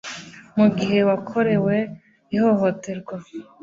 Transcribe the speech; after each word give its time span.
mu 0.57 0.65
gihe 0.77 0.99
wakorewe 1.09 1.75
ihohoterwa 2.35 3.15